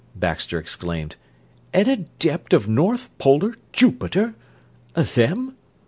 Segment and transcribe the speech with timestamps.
[0.15, 1.15] Baxter exclaimed.
[1.75, 4.33] "An adept of North Polar Jupiter
[4.95, 5.53] _them?